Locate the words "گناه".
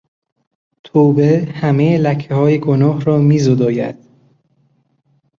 2.59-3.01